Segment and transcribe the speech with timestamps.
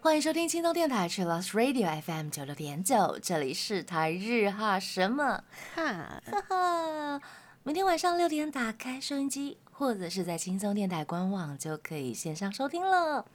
[0.00, 5.44] 欢迎收听轻松电台 c h i l l o s Radio FM 九六点九，这里是台日哈什么
[5.74, 7.20] 哈，哈哈。
[7.62, 13.26] 每天晚上六点打开收音机，或者是在轻松电台官网就可以线上收听了。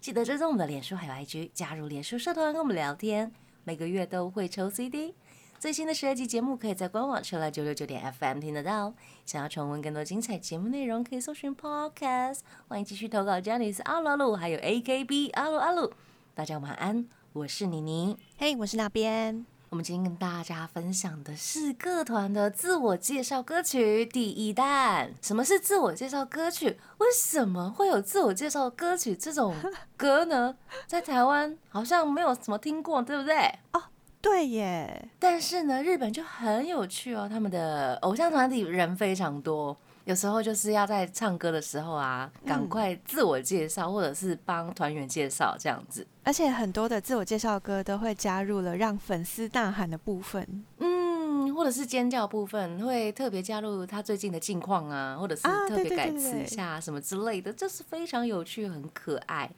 [0.00, 3.30] 记得追踪我们的脸书还有 IG，加入脸书社团跟我们聊天，
[3.64, 5.14] 每个月都会抽 CD。
[5.62, 8.92] 最新的十二集节目可以在官网除了九六九点 FM 听得到。
[9.24, 12.40] 想要重温更多精彩节目内容，可以搜寻 Podcast。
[12.66, 15.92] 欢迎继续投稿 j a n i c e 阿鲁阿鲁，还有 AKB 阿鲁阿鲁。
[16.34, 18.16] 大家晚安，我是妮妮。
[18.36, 19.46] 嘿，我是那边。
[19.68, 25.14] 我们今天跟大家分享的是各团的自我介绍歌曲第一弹。
[25.22, 26.76] 什么是自我介绍歌曲？
[26.98, 29.54] 为什么会有自我介绍歌曲这种
[29.96, 30.56] 歌呢？
[30.88, 33.46] 在台湾好像没有什么听过，对不对？
[33.72, 33.84] 哦，
[34.22, 35.08] 对耶。
[35.18, 46.06] 但是呢，日本就很有趣哦，他们的偶像团体人非常多，有时候就是要在唱歌的时候啊，赶快自我介绍，或者是帮团员介绍这样子。
[46.22, 59.50] 而且很多的自我介绍歌都会加入了让粉丝呐喊的部分，嗯，或者是尖叫部分，会特别加入他最近的近况啊，或者是啊特别改词一下什么之类的，就是非常有趣，很可爱。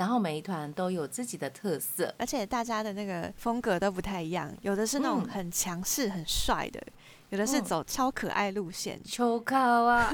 [0.00, 6.82] 然后每一团都有自己的特色，而且大家的那个风格都不太一样，有的是那种嗯很强势、很帅的，
[7.28, 10.10] 有的是嗯走超可爱路线，秋靠啊，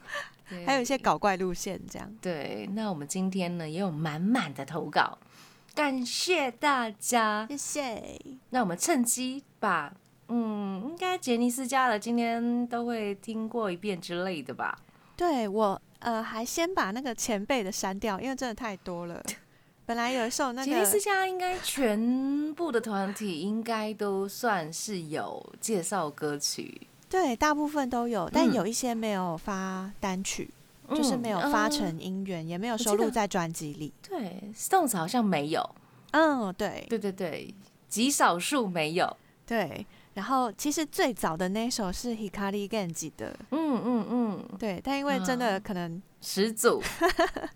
[0.64, 2.10] 还有一些搞怪路线这样。
[2.22, 2.66] 对。
[2.72, 5.18] 那我们今天呢也有满满的投稿，
[5.74, 7.46] 感谢大家。
[7.50, 8.18] 谢谢。
[8.48, 9.92] 那我们趁机把，
[10.28, 14.78] 嗯，应该杰尼斯家的今天都会听过一遍之类的吧。
[15.14, 19.22] 对我呃，还先把那个前辈的删掉，因为真的太多了。
[19.86, 30.50] 本来有一首那个杰尼斯家应该全部的团体应该都算是有介绍歌曲，对，大部分都有，但嗯有一些没有发单曲，
[30.90, 33.92] 就是没有发嗯成音源，也没有收录在专辑里。
[34.02, 35.74] 对，Stones 好像没有，
[36.10, 37.54] 嗯，对对对对，
[37.88, 39.16] 极少数没有。
[39.46, 39.86] 对。
[40.16, 46.82] 然后其实最早的那首是 Hikari Genji 的，嗯嗯嗯，对，但因为真的啊可能始祖，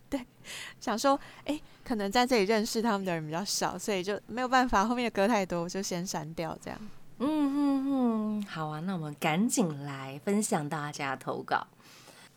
[0.78, 6.78] 想说，哎，可能在这里认识他们的人比较少，所以就没有办法，后面的歌太多，我就先删掉这样。
[7.18, 11.66] 嗯嗯嗯，好啊，那我们赶紧来分享大家投稿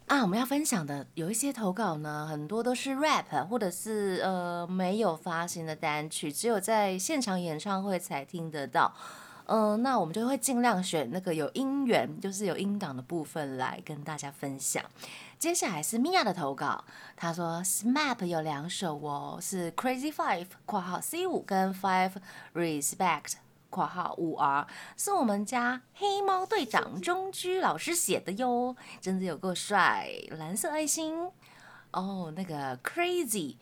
[0.08, 0.22] 啊！
[0.22, 8.96] 我们要分享的有一些投稿呢，很多都是 rap 或者是呃没有发行的单曲，只有在现场演唱会才听得到。
[9.46, 14.84] 嗯、那我们就会尽量选那个有音源，就是有音档的部分来跟大家分享。
[15.38, 16.86] 接下来是米娅的投稿，
[17.18, 22.14] 她说 SMAP 有两首哦，是 Crazy Five（ 括号 C 五）跟 Five
[22.54, 23.34] Respect（
[23.70, 24.66] 括号五 R），
[24.96, 30.10] 是我们家黑猫队长中居老师写的哟，真的有够帅！
[30.30, 31.30] 蓝色爱心
[31.92, 33.58] 哦，那个 Crazy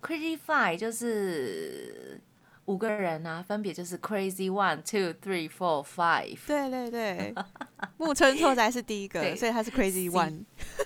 [0.00, 2.20] Crazy Five 就是
[2.66, 6.38] 五个人啊，分别就是 Crazy One、Two、Three、Four、Five。
[6.46, 7.34] 对对对，
[7.96, 10.44] 木村拓哉是第一个，所以他是 Crazy One。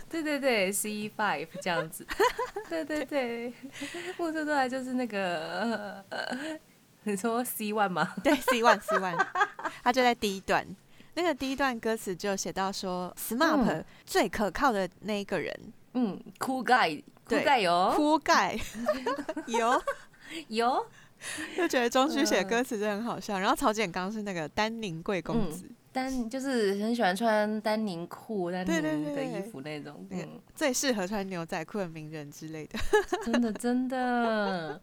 [0.09, 2.07] 对对对，C five 这样子，
[2.69, 3.53] 对对对，
[4.17, 6.59] 木村拓哉就是那个，呃
[7.05, 8.15] 你说 C one 吗？
[8.23, 9.27] 对，C One C One，
[9.83, 10.67] 他就在第一段。
[11.15, 18.59] 那个第一段歌词就写到说，Smart 最可靠的那一个人，嗯，酷盖，酷对盖有铺盖。
[19.47, 19.83] 有，
[20.49, 20.87] 有，
[21.57, 23.39] 就觉得中居写的歌词真的很好笑。
[23.39, 30.07] 然后曹简刚是那个丹宁贵公子，丹就是很喜欢穿丹宁裤、丹宁的衣服那种，
[30.55, 32.79] 最适合穿牛仔裤的名人之类的。
[33.25, 34.81] 真的真的，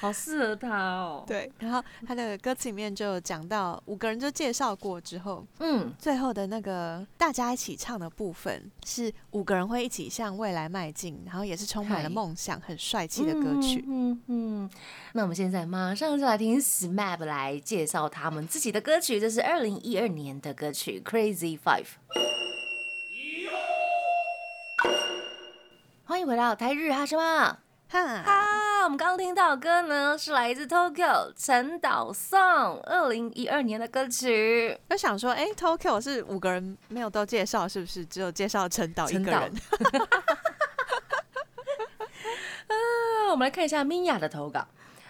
[0.00, 13.84] 好适合他哦。，对，然后他的歌词里面就有讲到五个人就介绍过之后，嗯，最后的那个大家一起唱的部分是五个人会一起向未来迈进，然后也是充满了嗨梦想、很帅气的歌曲。
[13.86, 14.22] 嗯嗯
[14.64, 14.70] 嗯，
[15.12, 21.84] 那我们现在马上就来听 SMAP 来介绍他们自己的歌曲，这是二零一二年的歌曲《Crazy Five》。
[26.04, 27.58] 欢迎回到台日哈什么？
[27.92, 32.40] 哈，哈，我们刚刚听到的歌呢，是来自 Tokyo 陈岛颂
[32.84, 34.74] 二零一二年的歌曲。
[34.88, 38.02] 就想说，哎、t o k y o 是五个人没有都介绍，是不是？
[38.06, 39.40] 只有介绍陈导一个人？
[42.66, 42.74] 啊，
[43.30, 44.66] 我们来看一下 Miya 的投稿。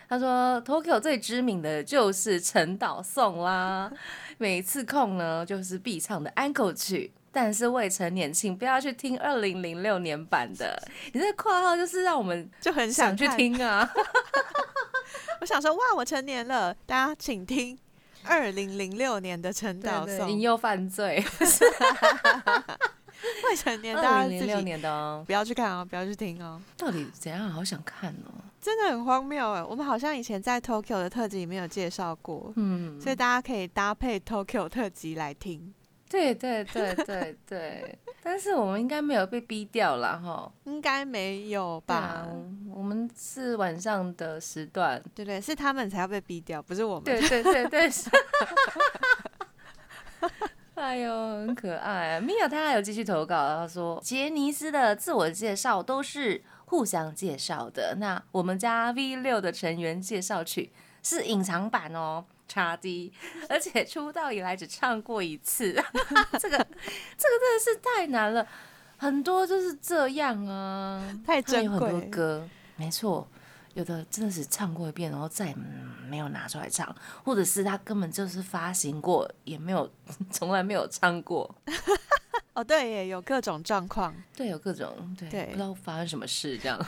[0.08, 3.93] 他说，Tokyo 最知名的就是陈岛颂啦，
[4.38, 7.12] 每次空呢就是必唱的安口曲。
[7.32, 10.81] 但是未成年，请不要去听二零零六年版的。
[11.12, 13.37] 你这个括号就是让我们就很想去看。
[13.37, 13.90] 听啊。
[15.40, 17.79] 我想说，哇，我成年了，大家请听。
[18.25, 21.25] 二零零六年的陈导颂引，诱犯罪，
[23.49, 27.50] 未成年大二零零六家自己年的哦，不要去看哦，不要去听哦，到底怎样？
[27.50, 28.31] 好想看哦。
[28.61, 29.64] 真的很荒谬哎。
[29.64, 35.75] 我们好像以前在 Tokyo 的特辑里面有介绍过，嗯，所以大家可以搭配 Tokyo 特辑来听，
[36.12, 40.52] 对对对对对，但是我们应该没有被逼掉了哈。
[40.64, 42.28] 应该没有吧啊？，
[42.70, 45.02] 我们是晚上的时段。
[45.14, 47.04] 对对，是他们才要被逼掉，不是我们。
[47.04, 47.90] 对对对对。
[50.74, 51.10] 哎呦，
[51.46, 52.20] 很可爱、啊。
[52.20, 57.96] 米娅她还有继续投稿，她说杰尼斯的自我介绍都是互相介绍的。
[57.98, 60.72] 那我们家 V 六的成员介绍曲
[61.02, 62.26] 是隐藏版哦。
[62.52, 63.10] 差低
[63.49, 65.82] 而且出道以来只唱过一次，这个
[66.38, 68.46] 这个真的是太难了，
[68.99, 72.46] 很多就是这样啊，太他有很多歌，
[72.76, 73.26] 没错，
[73.72, 75.54] 有的真的是唱过一遍，然后再也
[76.06, 76.94] 没有拿出来唱，
[77.25, 79.90] 或者是他根本就是发行过，也没有
[80.31, 81.55] 从来没有唱过。
[82.52, 84.14] 哦，对耶，有各种状况。
[84.37, 86.78] 对，有各种，对不知道发生什么事，这样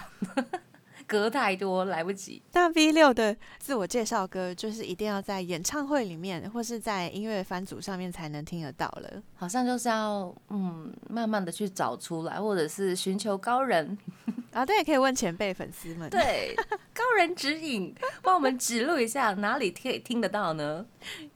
[1.07, 2.43] 歌太多来不及。
[2.53, 9.23] 那 V 六的自我介绍歌，就是一定要在演唱会里面，或是在音乐番组上面才能听得到了。
[9.37, 13.97] 好像就是要嗯，慢慢的去找出来，或者是寻求高人，
[14.53, 16.09] 啊，对，可以问前辈粉丝们。
[16.11, 16.55] 对，
[16.95, 20.87] 高人指引，帮我们指路一下哪里可以听得到呢？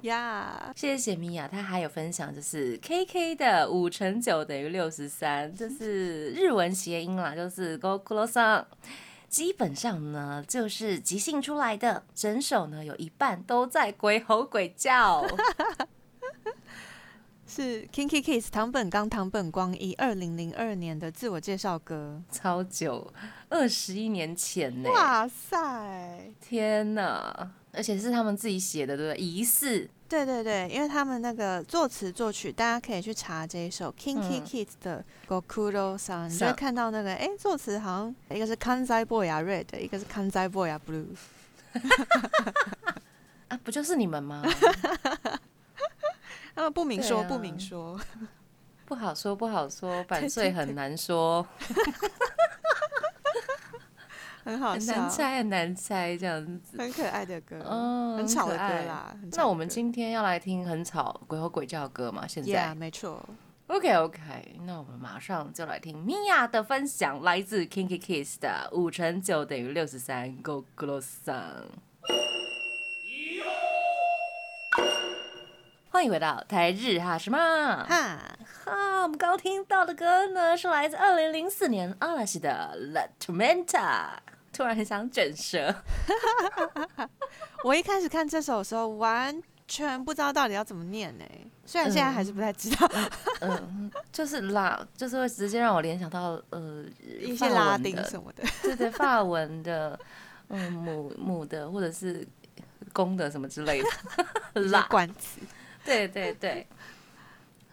[0.02, 8.66] 呀，谢谢米娅，她还有分享，就是 K K 的五乘九等于六十三，这是日文谐音啦，就是 Go k u r o s a n
[9.28, 15.26] 基本上呢就是即兴出来的，整首呢有一半都在鬼吼鬼叫。
[17.46, 22.22] 是 Kinky Kiss 唐本刚、唐本光一二零零二年的自我介绍歌。
[22.30, 23.12] 超久，
[23.48, 24.90] 二十一年前呢！
[24.90, 26.30] 哇塞！
[26.40, 27.50] 天哪！
[27.78, 29.24] 而且是他们自己写的，对不对？
[29.24, 41.06] 疑似对对对，因为他们那个作词作曲，大家可以去查这一首 Kinky 嗯 Kids 的 Gokuro San，、你就会看到那个哎，作词好像一个是 Kanzai Boy 啊 Red，一个是 Kanzai Boy 啊 Blue。
[43.48, 44.42] 啊，不就是你们吗？
[46.56, 48.00] 他们不明说，啊不明说。
[48.86, 51.46] 不好说，不好说，版税很难说，
[54.48, 56.78] 很好笑，很难猜，很难猜，这样子。
[56.78, 59.14] 很可爱的歌，哦，很吵的歌啦。
[59.32, 62.26] 那我们今天要来听很吵、鬼吼鬼叫的歌嘛？
[62.26, 63.22] 现在 Yeah，没错。
[63.66, 71.66] OK OK，那我们马上就来听米娅的分享，来自 Kinky Kiss 的五乘九等于六十三，Go Close Song。
[75.90, 77.36] 欢迎回到台日哈什么？
[77.36, 78.18] 哈，
[78.64, 83.66] 哈，我们刚听到的歌呢，是来自二零零四年阿拉西的《La Tormenta》。
[84.58, 85.72] 突然很想卷舌，
[87.62, 91.24] 我一开始看这首的时候，完全不知道到底要怎么念呢、
[91.64, 92.90] 虽然现在还是不太知道、
[93.40, 96.84] 嗯，就是拉，就是会直接让我联想到呃
[97.20, 98.42] 一些拉丁什么的。
[98.60, 99.96] 对对，法文的，
[100.48, 102.26] 嗯，母母的或者是
[102.92, 103.88] 公的什么之类的，
[104.60, 105.40] 一些啦，关词。
[105.84, 106.66] 对对对。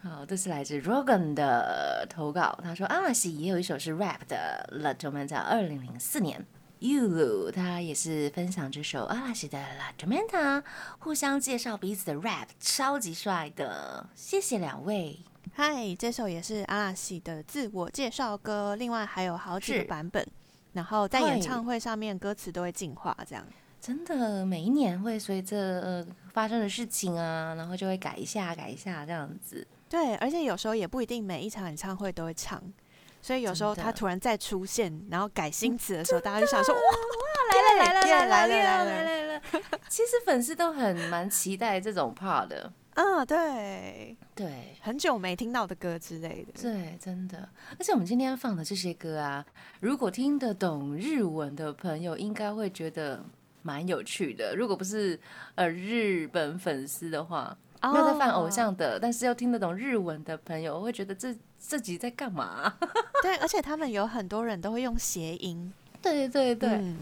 [0.04, 6.46] 好，这是来自 Rogan 的投稿，他说阿拉西也有一首是 rap 的《La Tormenta》，二零零四年。
[6.80, 10.62] Yulu 他也是分享这首阿拉西的《La Tormenta》，
[11.00, 15.20] 互相介绍彼此的 rap，超级帅的，谢谢两位。
[15.54, 20.26] 嗨，这首也是阿拉西的自我介绍歌，另外还有好几个版本。
[20.74, 23.46] 然后在演唱会上面，歌词都会进化，这样。
[23.80, 29.66] 真的，每一年会随着呃发生的事情啊，然后就会改一下改一下这样子。
[29.88, 32.62] 对，而且有时候也不一定每一场演唱会都会唱，
[33.26, 36.86] 所以有时候他突然再出现，然后改新词的时候，大家就想说哇，哇
[37.50, 39.42] 来了来了来了来了来了来了！
[39.90, 46.62] 其实粉丝都很蛮期待这种 part 的， 啊，对，对很久没听到的歌之类的。
[46.62, 47.50] 对，真的。
[47.80, 49.44] 而且我们今天放的这些歌啊，
[49.80, 53.26] 如果听得懂日文的朋友，应该会觉得
[53.64, 54.56] 蛮有趣的。
[54.56, 55.20] 如果不是
[55.56, 62.74] 呃日本粉丝的话，没有在犯偶哦像的，但是又听得懂日文的朋友，会觉得这这集在干嘛、
[63.22, 65.72] 对，而且他们有很多人都会用谐音。
[66.02, 67.00] 对对对，嗯。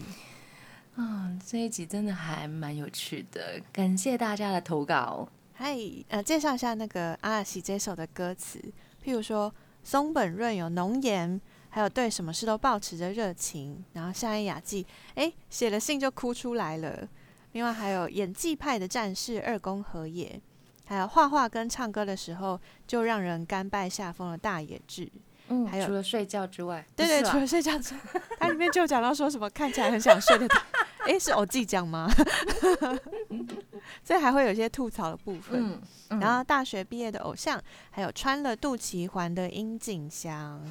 [0.96, 5.28] 嗯，这一集真的还蛮有趣的，感谢大家的投稿。
[5.52, 5.76] 嗨，
[6.06, 8.60] 呃，介绍一下那个阿拉西这首的歌词，
[9.04, 9.52] 譬如说
[9.82, 17.08] 松本润有浓颜，还有对什么事都保持着热情，然后夏一雅纪，哎，写了信就哭出来了。
[17.52, 20.40] 另外还有演技派的战士二宫和也，
[20.84, 25.10] 还有画画跟唱歌的时候就让人甘拜下风的大野智。
[25.48, 28.00] 嗯，还有除了睡觉之外，对对，除了睡觉之外，
[28.40, 30.64] 它里面就有讲到说什么看起来很想睡的他，
[31.06, 32.10] 哎，是偶记讲吗？
[34.02, 35.72] 所以还会有一些吐槽的部分。
[35.72, 37.60] 嗯，嗯然后大学毕业的偶像，
[37.90, 40.62] 还有穿了肚脐环的樱井香，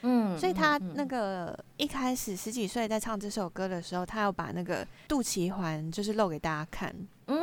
[0.00, 6.90] 嗯所以他那个一开始十几岁在唱这首歌的时候，他要把那个肚脐环就是露给大家看。
[7.26, 7.41] 嗯，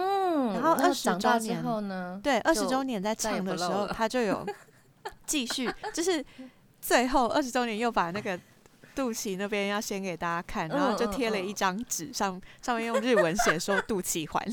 [0.54, 4.46] 然后20长大之周年后呢，对，二十周年在唱的时候，他就有
[5.26, 6.24] 继续，就是
[6.82, 8.40] 最后二十周年又把那个
[8.96, 14.44] 肚脐那边要先给大家看，然后就贴了一张纸上，上面用日文写说肚脐环，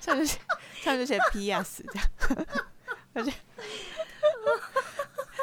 [0.00, 0.38] 上面就写
[0.80, 1.84] 上面就写 P.S.
[1.92, 2.46] 这样，
[3.12, 3.30] 而且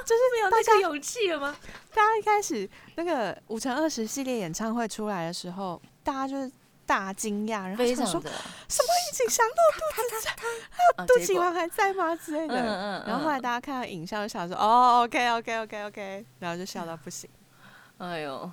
[0.05, 1.55] 就是没有那个勇气了吗？
[1.93, 6.51] 大家一开始那个五乘二十系列演唱会出来的时候，大家就是
[6.89, 8.31] 大惊讶，然后想说非常的
[8.67, 12.55] 什么已经想露 啊肚结果脐环还在吗之类的。
[12.55, 17.29] 嗯嗯，然后后来大家看到影像，就想说哦，OK OK OK OK，然后就笑到不行，
[18.00, 18.50] 哎呦，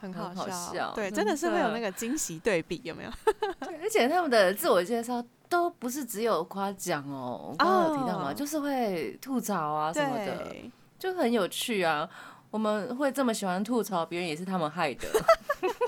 [0.00, 0.92] 很好笑。
[0.94, 3.10] 对，真真的是会有那个惊喜对比，有没有？
[3.82, 10.54] 而且他们的自我介绍都不是只有夸奖哦，我刚刚有提到嘛，哦就是会吐槽啊什么的，
[10.96, 12.08] 就很有趣啊。
[12.52, 15.08] 我们会这么喜欢吐槽别人，也是他们害的。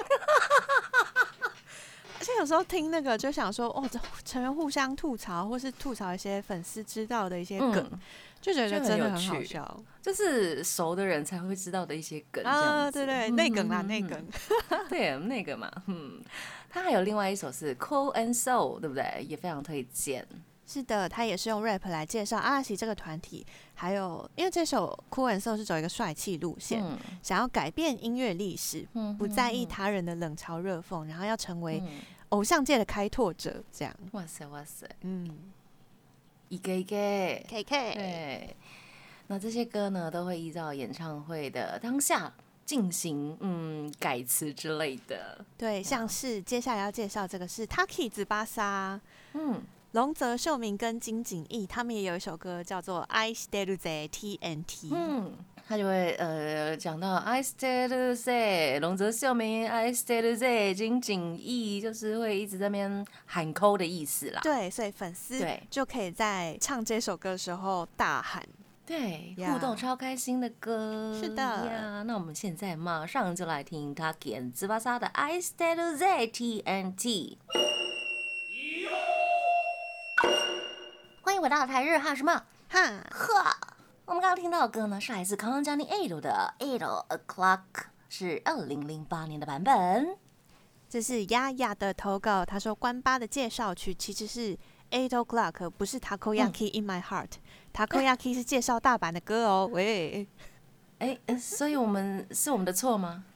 [2.40, 8.00] 有时候听那个就想说，哦，这成员互相吐槽，或是吐槽一些粉丝知道的一些梗，嗯，
[8.40, 12.90] 就觉得真的很好趣笑就是熟的人才会知道的一些梗啊！
[12.90, 14.26] 对对，嗯内梗啦，嗯嗯内梗。
[14.88, 16.22] 对，那个嘛，嗯，
[16.68, 19.24] 他还有另外一首是《Cool and Soul》，对不对？
[19.28, 20.26] 也非常推荐。
[20.68, 31.88] 是的，他也是用 rap 来介绍阿拉西这个团体，还有因为这首《Cool and Soul》是走一个帅气路线，嗯，想要改变音乐历史，嗯不在意嗯他人的冷嘲热讽，然后要成为嗯
[32.36, 33.94] 偶像界的开拓者，这样。
[34.12, 35.26] 哇塞哇塞，嗯
[36.50, 36.94] 一个一个
[37.48, 38.56] ，，K K，对。
[39.28, 42.30] 那这些歌呢，都会依照演唱会的当下
[42.66, 45.42] 进行嗯改词之类的。
[45.56, 49.00] 对，像是接下来要介绍这个是 Taki 子巴萨。
[49.32, 49.62] 嗯，
[49.92, 54.66] 龙泽秀明跟金景逸，他们也有一首歌叫做《I Stay There TNT》。
[54.92, 55.38] 嗯，
[55.68, 64.40] 他就会呃讲到 I stay to say 龙泽秀明 I stay to say 金景逸，就是会一直在那边喊抠的意思啦。
[64.42, 68.46] 对，所以粉丝对就可以在唱这首歌的时候大喊。
[68.86, 71.18] 对，呀互动超开心的歌。
[71.20, 77.38] 是的呀，那我们现在马上就来听他演兹巴萨的 I stay to say TNT。
[81.22, 82.44] 欢迎回到台日哈什么？
[82.68, 83.56] 哈，呵，
[84.06, 87.58] 我们刚刚听到的歌呢，是来自 Kanjani Eido 的《Eight O'clock》，
[88.08, 90.16] 是二零零八年的版本。
[90.88, 94.56] 这是丫丫的投稿，他说关八的介绍曲其实是
[94.92, 97.30] Eight O'clock，不是 Takoyaki in my heart。
[97.74, 99.68] Takoyaki 是介绍大阪的歌哦。
[99.72, 100.28] 喂，
[101.00, 103.24] 哎、呃所以我们是我们的错吗？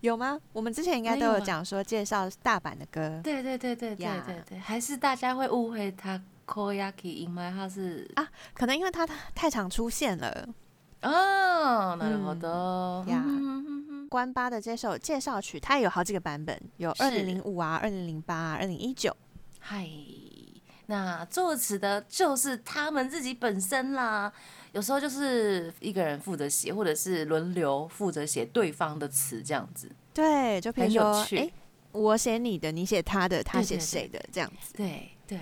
[0.00, 0.38] 有吗？
[0.52, 10.49] 我们之前应该都有讲说介绍大阪的歌对对对对对呀对对，还是大家会误会他 Koyaki in my heart 是啊，可能因为它太常出现了。
[11.01, 13.03] 哦，なるほど。
[13.05, 19.15] 嗯呀嗯嗯嗯嗯关八的这首介绍曲，它也有好几个版本，有是二零零五啊、二零零八啊、二零一九。
[19.59, 19.87] 嗨，
[20.87, 24.33] 那作词的就是他们自己本身啦。
[24.71, 29.91] 有时候就是一个人负责写，或者是轮流负责写对方的词，这样子。
[30.13, 31.51] 对，就比如很有说，趣哎、
[31.91, 34.73] 我写你的，你写他的，他对对写谁的，这样子。
[34.75, 35.39] 对对，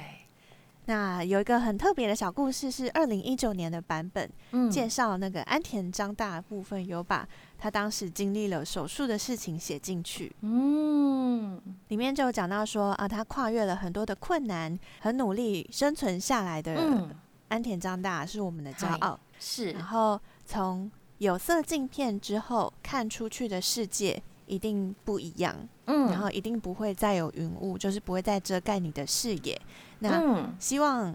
[0.87, 10.35] 那有一个很特别的小故事，是二零一九年的版本，嗯介绍那个安田张大的部分，有把他当时经历了手术的事情写进去。
[10.41, 17.15] 嗯里面就有讲到说啊，他跨越了很多的困难，很努力生存下来的嗯，
[17.49, 19.19] 安田张大是我们的骄傲。
[19.39, 29.61] 是然后从有色镜片之后看出去的世界一定不一样，嗯，然后一定不会再有云雾，就是不会再遮盖你的视野。
[30.02, 31.14] 那嗯希望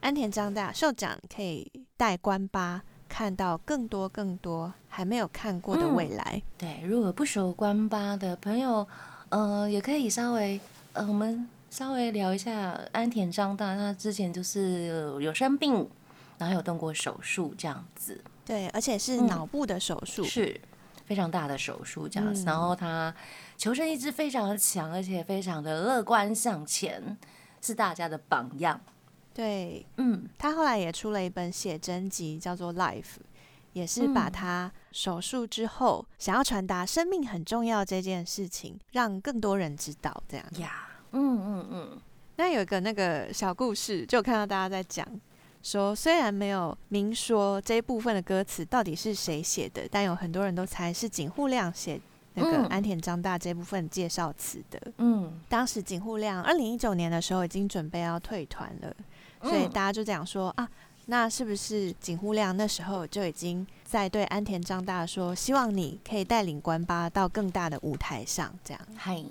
[0.00, 6.42] 安田张大秀长可以带关八看到更多更多还没有看过的未来。
[6.56, 8.86] 对，如果不熟关八的朋友，
[9.30, 10.60] 呃，也可以稍微
[10.92, 15.88] 呃，我们稍微聊一下安田张大，他之前就是呃有生病，
[16.38, 18.22] 然后有动过手术这样子。
[18.44, 20.24] 对，而且是嗯脑部的手术。
[20.24, 20.60] 是
[21.06, 22.42] 非常大的手术这样子。
[22.42, 23.14] 嗯然后他
[23.56, 27.16] 求生意志非常的强，而且非常的乐观向前，
[27.60, 28.80] 是大家的榜样。
[29.34, 33.02] 对嗯，他后来也出了一本写真集，叫做《Life》，
[33.72, 40.22] 也是把嗯他手术之后想要传达生命很重要这件事情，让更多人知道。
[40.28, 42.00] 这样，呀，嗯嗯嗯，
[42.36, 45.06] 那有一个那个小故事，就看到大家在讲。
[45.60, 52.00] 说虽然没有明说这一部分的歌词到底是谁写的，但有很多人都猜是井户亮写
[52.38, 54.80] 那个嗯安田张大这部分介绍词的。
[54.98, 58.94] 嗯，当时井户亮二零一九年的时候已经准备要退团了，
[59.42, 60.68] 所以嗯大家就讲说啊，
[61.06, 68.80] 那是不是井户亮那时候就已经在对安田张大说，希望你可以带领关八到更大的舞台上，这样。
[68.96, 69.24] 嗨，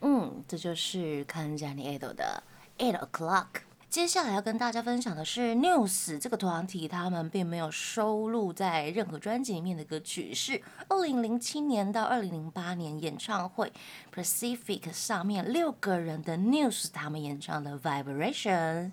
[0.00, 2.42] 嗯，这就是看家你 idol 的
[2.78, 3.46] Eight O'clock。
[3.90, 13.72] 接下来要跟大家分享的是 News 这个团体，他们并没有收录在任何专辑里面的歌曲，是二零零七年到二零零八年演唱会。
[14.14, 18.92] Pacific 上面六个人的 News 他们演唱的 Vibration。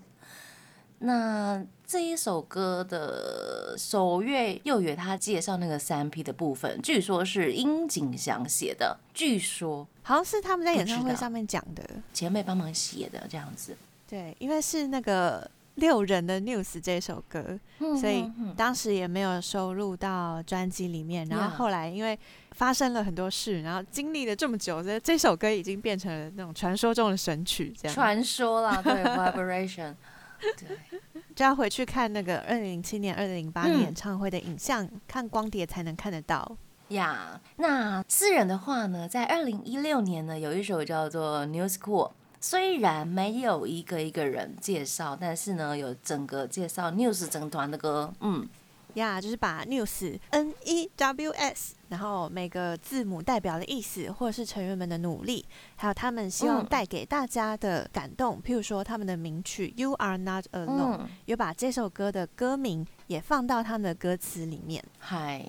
[0.97, 9.87] 那这一首歌的首乐右乐，他介绍那个三 P 的部分，据说是樱井翔写的，据说。
[10.01, 13.77] 好像是他们在演唱会上面讲的，前辈帮忙写的这样子，
[14.09, 17.59] 对，因为是那个六人的 News 这首歌，
[17.99, 21.27] 所以嗯当时也没有收录到专辑里面。
[21.27, 22.17] 然后后来因为
[22.51, 29.93] 发生了很多事，然后经历了这么久，这这首歌已经变成了那种传说中的神曲，这样传说啦，对 vibration，
[30.39, 36.57] 对， 就要回去看那个二零零七年、二零零八嗯年演唱会的影像，看光碟才能看得到。
[36.89, 42.09] 呀那私人的话呢，在二零一六年呢，有一首叫做《New School》。
[42.39, 48.47] 虽然没有一个一个人介绍，但是呢，有整个介绍 News 整团的歌，嗯，
[48.93, 56.65] 呀就是把 news N E W S，然后每个字母代表的意思，或者是成员们的努力，还有他们希望嗯。
[56.65, 64.83] 带给大家的感动，譬如说他们的名曲《You Are Not Alone》，嗯，有把这首歌的歌名也放到他们的歌词里面。
[64.99, 65.45] 嗨，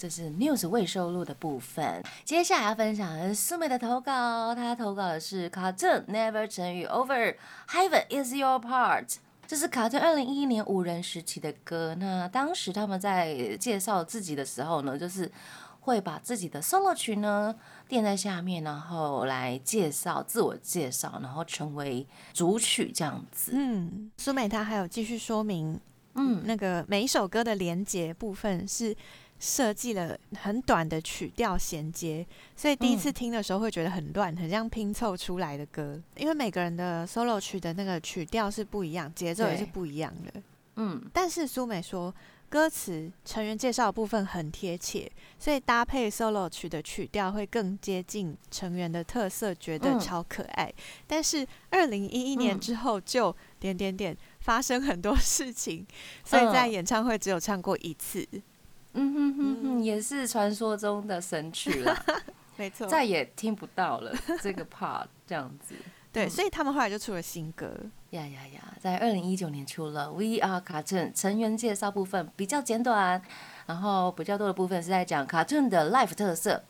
[0.00, 2.02] 这是 news 未收录的部分。
[2.24, 7.34] 接下来要分享的是苏美的投稿，她投稿的是 Cartoon Never 成语 Over
[7.68, 9.16] Heaven is Your Part。
[9.46, 11.94] 这是卡特二零一一年五人时期的歌。
[11.96, 15.30] 那当时他们在介绍自己的时候呢，就是
[15.80, 17.54] 会把自己的 solo 曲呢
[17.86, 23.52] 垫在下面，然后来介绍自我介绍，然后成为主曲这样子。
[23.54, 25.78] 嗯，苏美她还有继续说明，
[26.14, 28.96] 嗯那个每一首歌的连接部分是
[29.40, 32.24] 设计了很短的曲调衔接，
[32.54, 35.98] 所以第一次嗯听的时候会觉得很乱，很像拼凑出来的歌。
[36.16, 40.42] 因为每个人的 solo 曲的那个曲调是不一样，节奏也是不一样的。
[40.76, 42.14] 嗯但是苏美说，
[42.50, 50.70] 歌词成员介绍的部分很贴切，所以搭配 solo 曲的曲调会更接近成员的特色，觉得嗯超可爱。
[51.06, 55.86] 但是二零一一年嗯之后就点点点发生很多事情，
[56.24, 58.26] 所以在嗯演唱会只有唱过一次。
[58.32, 58.42] 嗯
[58.94, 62.04] 哼哼哼，也是传说中的神曲了。
[62.56, 65.74] 没错再也听不到了这个 part 这样子。
[66.12, 67.72] 对，嗯所以他们后来就出了新歌。
[68.10, 68.74] 呀呀呀！
[68.80, 73.22] 在二零一九年出了《We Are Cartoon》成员介绍部分比较简短，
[73.66, 76.64] 然后比较多的部分是在讲 Cartoon 的 life 特色，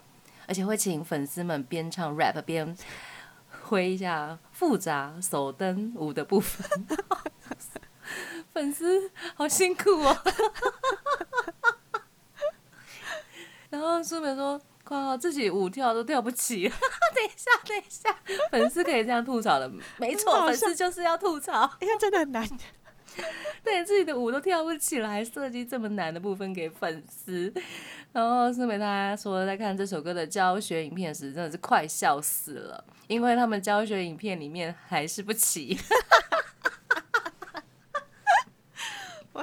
[0.46, 2.76] 而且会请粉丝们边唱 rap 边
[3.62, 6.86] 挥一下复杂手灯舞的部分。
[8.52, 10.16] 粉丝好辛苦哦。
[13.70, 16.68] 然后苏美说：“靠，自己舞跳都跳不起。
[16.68, 18.16] ”等一下，等一下，
[18.50, 22.46] 粉丝可以这样吐槽的，没错，粉丝就是要吐槽，因为真的很难。
[23.64, 27.52] 对自己的舞都跳不起来，设计这么难的部分给粉丝。
[28.12, 35.76] 然后苏美他说，在看这首歌的教学影片时，真的是快笑死了，因为他们教学影片里面还是不齐。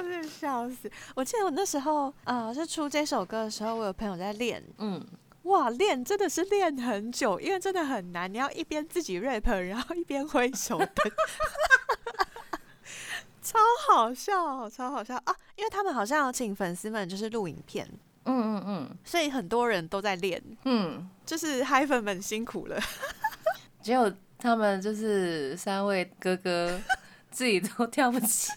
[0.07, 0.89] 我真的笑死！
[1.15, 5.05] 我记得我那时候啊、呃是出这首歌的时候，我有朋友在练，嗯，
[5.43, 10.87] 哇，练真的是练很久，因为真的很难，你要一边自己 rap， 然后一边挥手灯，
[13.43, 15.35] 超好笑，超好笑啊！
[15.57, 17.85] 因为他们好像有请粉丝们就是录影片，
[18.23, 22.79] 嗯嗯嗯所以很多人都在练，嗯，就是嗨粉们辛苦了。
[23.83, 26.79] 只有他们就是三位哥哥
[27.29, 28.51] 自己都跳不起，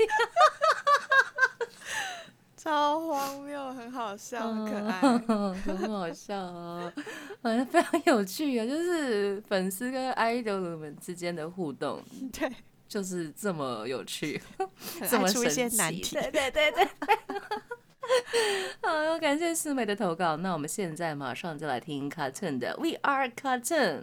[2.62, 5.00] 超荒谬，很好笑，很可爱。
[5.28, 6.92] 嗯 很好笑哦，
[7.40, 12.02] 反正非常有趣啊， 就是粉丝跟 idol 们之间的互动
[12.38, 12.52] 对，
[12.86, 14.38] 就是这么有趣，
[15.00, 16.02] 很这么出一些神奇难题。
[16.16, 16.88] 对对对对。
[18.82, 20.36] 好，感谢思美的投稿。
[20.36, 24.02] 那我们现在马上就来听 Cartoon 的《We Are Cartoon》。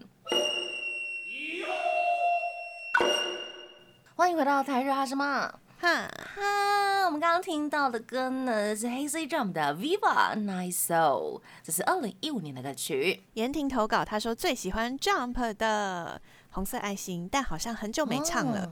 [4.16, 5.60] 欢迎回到台日哈什么？
[5.80, 6.77] 哈，哈，
[7.08, 13.24] 我们刚刚听到的歌呢是 Hazy Jump 的《Viva Nice Soul》，这是二零一五年的歌曲。
[13.36, 18.66] 言婷投稿，他说最喜欢 Jump 的红色爱心，但好像很久没唱了。
[18.66, 18.72] 哦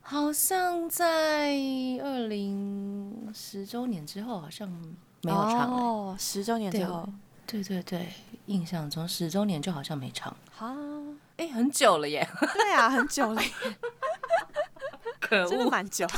[0.00, 1.50] 好像在
[2.02, 4.66] 二零十周年之后，好像
[5.22, 5.82] 没有唱、欸。
[5.82, 7.06] 哦，十周年之对后，
[7.46, 8.08] 对对对，
[8.46, 10.74] 印象中十周年就好像没唱，啊，
[11.36, 13.50] 哎，很久了耶，对啊，很久了耶，
[15.28, 16.06] 可真的蛮久。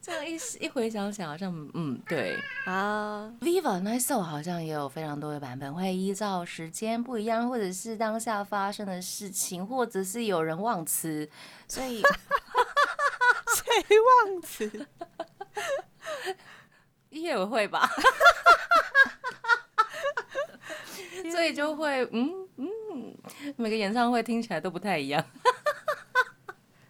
[0.00, 2.38] 这样一一回想想，好像嗯，对。
[2.66, 11.26] 啊，，Viva 那首好像也有非常多的版本，会依照时间不一样，或者是当下发生的事情，或者是有人忘词，
[11.66, 12.02] 所以
[13.56, 13.64] 谁
[14.28, 14.86] 忘词？
[17.08, 17.88] 也会吧，
[21.32, 23.16] 所以就会嗯嗯，
[23.56, 25.24] 每个演唱会听起来都不太一样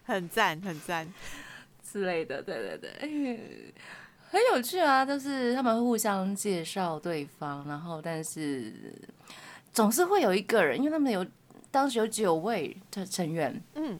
[0.05, 1.11] 很赞，很赞。
[1.83, 3.73] 之类的，对对对，
[4.29, 8.73] 很有趣啊，就是他们互相介绍对方，然后但是
[9.71, 11.25] 总是会有一个人，因为他们有
[11.71, 13.97] 当时有九位的成员，嗯，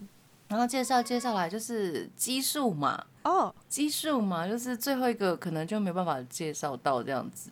[0.49, 7.49] 然后介绍介绍来就是基数嘛，哦基数嘛，就是最后一个可能就没办法介绍到这样子。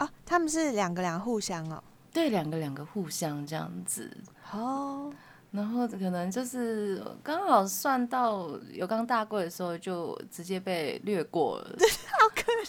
[0.00, 1.80] 哦，他们是两个两互相哦。
[2.12, 4.10] 对，两个两个互相这样子，
[4.52, 5.12] 哦，
[5.54, 11.76] 然后可能就是刚好算到有刚大贵的时候，就直接被略过了，
[12.18, 12.66] 好可怜。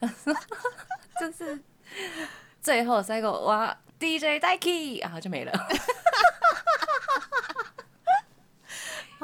[1.20, 1.60] 就是
[2.62, 5.52] 最后三个哇，DJ Daiki，然后就没了。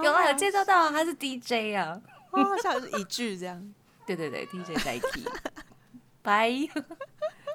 [0.03, 1.99] 有啊，有介绍到他是 DJ 啊，
[2.33, 3.75] 哦，好像是一句这样，
[4.07, 5.27] 对对对，DJ Daiki，
[6.20, 6.51] 拜，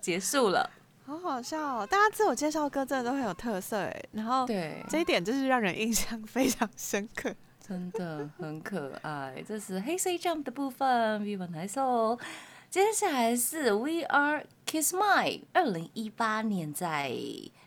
[0.02, 0.68] 结束了。
[1.18, 1.88] 好好笑哦。
[1.90, 7.34] 大家自我介绍歌真的都很有特色哎，然后对，这一点就是让人印象非常深刻。
[7.66, 9.44] 真的很可爱。
[9.48, 12.18] 这是黑 C Jump 的部分，Viva 来首。
[12.70, 17.12] 接下来是 We Are Kiss My，二零一八年在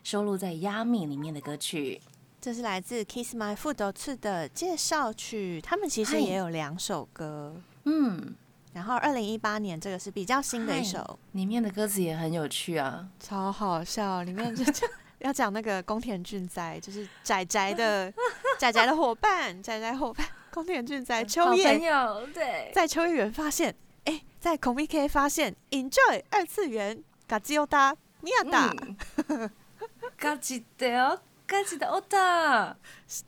[0.03, 2.01] 收录在《Yummy》里面的歌曲。
[2.41, 7.55] 这是来自 Kiss My Foot 次的介绍曲，他们其实也有两首歌。
[7.85, 8.35] 嗯，
[8.74, 13.08] 然后二零一八年这个是比较新的一嗨首，里面的歌词也很有趣啊。
[13.18, 14.88] 超好笑，里面就讲
[15.20, 18.12] 要讲那个宫田俊哉，就是仔仔的
[18.58, 28.72] 仔仔的伙伴，仔仔伙伴宫田俊哉，秋好朋叶友，对，在秋叶原发现，哎、在孔 V K 发现 Enjoy 二次元，嘎吉欧达米亚达，
[29.28, 29.50] 嗯，
[30.20, 32.74] ガチで哦，ガチ的オタ，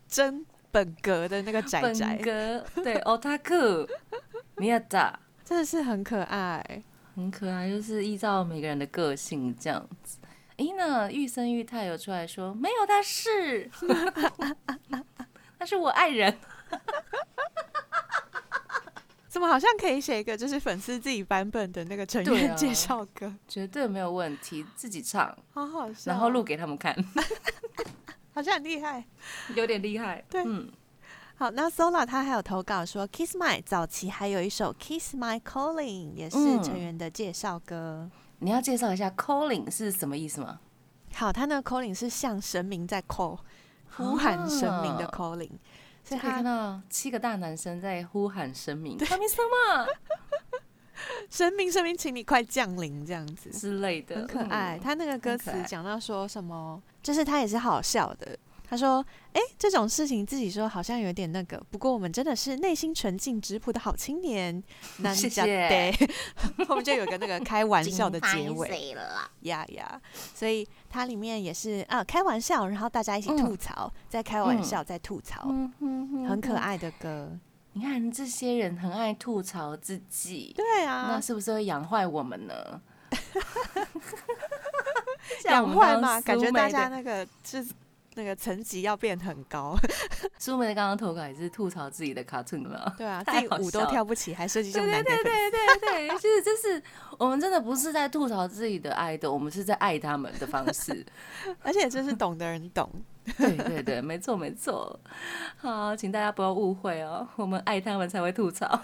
[0.07, 3.89] 真本格的那个仔本仔，格对オタク，
[4.55, 5.15] ミヤダ。
[5.46, 6.82] 真的是很可爱。
[7.14, 10.18] 很可爱，就是依照每个人的个性这样子。
[10.56, 13.70] 诶，那玉生玉太有出来说，没有，他是，
[15.58, 16.36] 他是我爱人。
[19.28, 26.10] 怎么好像可以写一个就是粉丝自己版本的那个成员介绍歌，绝对没有问题，自己唱，好好笑。
[26.10, 26.96] 然后录，给他们看，
[28.34, 29.04] 好像很厉害。
[29.54, 30.24] 有点厉害。
[30.30, 30.72] 对嗯，
[31.38, 38.10] 好，那 Sola 他还有投稿说，Kiss My 早期还有一首 Kiss My Calling，也是嗯成员的介绍歌。
[38.38, 40.60] 你要介绍一下 calling 是什么意思吗？
[41.12, 43.38] 好，他那个 calling 是向神明在 call，
[43.96, 45.50] 呼喊神明的啊 calling，、
[46.02, 49.86] 所以就可以看到七个大男生在呼喊神明， 神明什么
[51.28, 54.78] 神明神明，请你快降临这样子，之类的，很可爱。
[54.78, 58.38] 嗯他那个歌词讲到说什么，就是他也是好笑的。
[58.68, 64.62] 他说：“哎、这种事情自己说好像有点那个，不过我们真的是内心纯净质朴的好青年。
[64.98, 65.94] ”那谢谢对，
[66.66, 68.96] 后面就有个那个开玩笑的结尾。
[69.42, 70.00] 呀呀，
[70.34, 75.46] 所以它里面也是啊开玩笑，然后大家一起嗯吐槽，再开玩笑，再吐槽，
[76.28, 77.30] 很可爱的歌。
[77.74, 82.80] 你看这些人很爱吐槽自己，对啊那啊，是不是会养坏我们呢？
[85.44, 87.64] 养坏嘛，感觉大大家那个是
[88.16, 89.76] 那个层级要变很高。
[90.38, 92.92] 苏梅的刚刚投稿也是吐槽自己的卡通了。
[92.98, 95.24] 对啊，太 自己舞都跳不起，还设计这对对么难给粉丝。
[95.24, 96.82] 对对对对，其实就是
[97.18, 101.04] 我们真的不是在吐槽自己的爱豆，我们是在爱他们的方式。
[101.62, 102.90] 而且这是懂的人懂。
[103.38, 104.98] 对对对，没错没错。
[105.56, 108.80] 好，请大家不要误会哦，我们爱他们才会吐槽。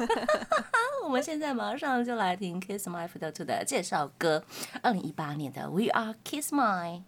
[1.05, 4.45] 我们现在马上就来听 Kiss My f o t 的介绍歌，
[4.83, 7.03] 二零一八年的 We Are Kiss My。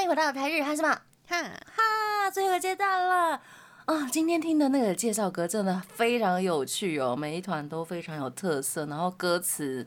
[0.00, 0.88] 欢迎回到台日哈什么
[1.28, 3.38] 哈，哈，最后阶段了。
[3.84, 9.86] 啊，今天听的那个介绍歌真的非常有趣哦，每一团都非常有特色，然后歌词，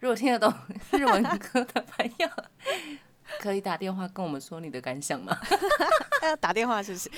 [0.00, 0.54] 如果听得懂
[0.96, 2.28] 日文歌的朋友，
[3.40, 5.36] 可以打电话跟我们说你的感想吗？
[6.22, 7.10] 要 打电话是不是？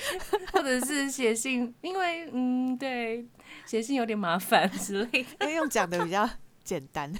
[0.51, 3.23] 或者是写信，因为嗯，对，
[3.67, 5.29] 写信有点麻烦之类的。
[5.41, 6.27] 因为用讲的比较
[6.63, 7.13] 简单。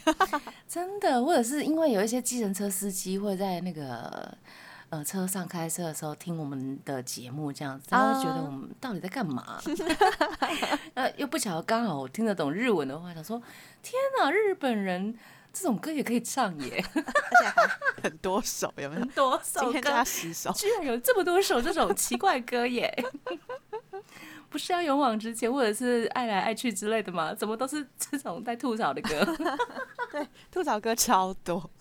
[0.67, 4.35] 真的，或者是因为有一些计程车司机会在那个
[4.91, 9.59] 呃车上开车的时候听我们的节目这样子，然后就觉得我们到底在干嘛？
[10.93, 13.41] 呃，又不巧刚好我听得懂日文的话，想说
[13.81, 15.17] 天哪，日本人
[15.53, 17.67] 这种歌也可以唱耶， 而且还
[18.03, 19.05] 很多首，有没有？
[19.07, 22.93] 多首歌今天加十首，居然有这么多首这种奇怪歌耶！
[24.51, 27.33] 不是要勇往直前，或者是爱来爱去之类的吗？
[27.33, 29.25] 怎么都是这种带吐槽的歌？
[30.11, 31.71] 对吐槽歌超多，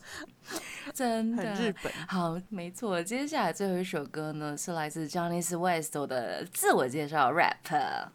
[0.95, 1.93] 真的很日本。
[2.07, 3.03] 好，没错。
[3.03, 8.09] 接下来最后一首歌呢，是来自 Johnny West 的自我介绍 rap。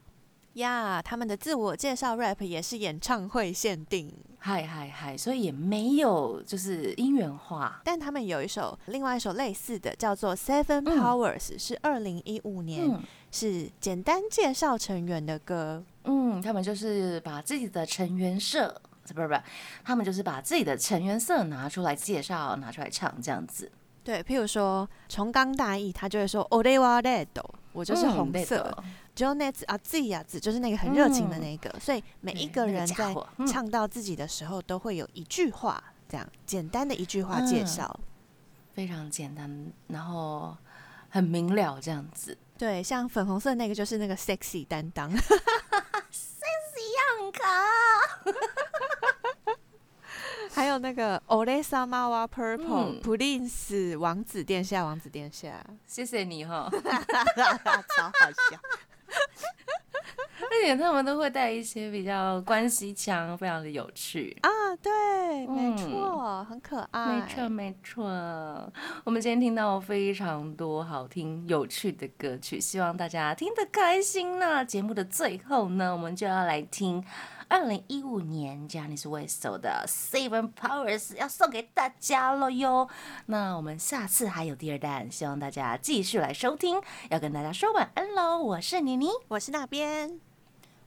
[0.53, 5.17] 呀他们的自我介绍 rap 也是演唱会限定，嗨嗨嗨！
[5.17, 7.81] 所以也没有就是音源化。
[7.83, 13.03] 但他们有一首另外一首类似的，叫做 Seven Powers，、是二零一五年，嗯
[13.35, 15.83] 是简单介绍成员的歌。
[16.05, 18.81] 嗯，他们就是把自己的成员社，
[19.13, 19.43] 不是不是，
[19.83, 23.69] 他们就是把自己的成员色拿出来介绍，拿出来唱这样子。
[24.05, 27.27] 对，譬如说重刚大义，他就会说 Ore wa red，
[27.73, 28.73] 我就是红色。
[28.77, 33.15] 嗯 Jones 啊自呀子就是那个很热情的那个，所以每一个人在
[33.47, 37.99] 唱到自己的时候，都会有一句话，这样简单的一句话介嗯绍。
[38.73, 40.57] 非常简单，然后
[41.07, 42.37] 很明了这样子。
[42.57, 45.27] 对，像粉红色那个就是那个 sexy 担当， sexy
[46.95, 48.31] 样卡，
[50.53, 56.69] 还有那个 Ole Samawa purple、嗯 Prince 王子殿下，王子殿下，谢谢你哈。
[57.95, 58.59] 超好笑。
[60.63, 64.35] 而且他们都会带一些比较关系腔，非常的有趣。
[64.41, 64.49] 啊，
[64.81, 68.73] 对，没嗯错，很可爱，没错，没错。
[69.03, 77.03] 我们今天听到非常多好听、有趣的歌曲，希望大家听得开心那节目的最后呢，我们就要来听
[77.47, 82.89] 二零一五年 Janice West 的《Seven Powers》，要送给大家了哟。
[83.27, 86.81] 那我们下次还有第二弹，希望大家继续来收听。
[87.09, 90.19] 要跟大家说晚安喽，我是妮妮，我是那边，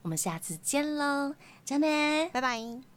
[0.01, 1.35] 我们下次见喽，
[1.65, 2.29] 加内。
[2.29, 2.88] 拜拜。